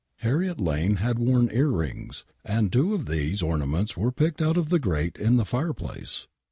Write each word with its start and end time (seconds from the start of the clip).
Harriet 0.21 0.59
Lane 0.59 0.95
had 0.95 1.19
worn 1.19 1.51
earrings, 1.53 2.25
and 2.43 2.73
two 2.73 2.95
of 2.95 3.05
these 3.05 3.43
ornaments 3.43 3.95
were 3.95 4.11
picked 4.11 4.41
out 4.41 4.57
of 4.57 4.69
the 4.69 4.79
grate 4.79 5.15
in 5.17 5.37
the 5.37 5.45
fire 5.45 5.73
place. 5.73 6.25